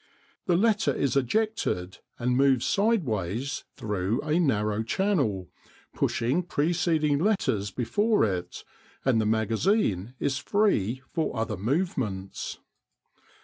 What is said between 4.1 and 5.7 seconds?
a narrow channel,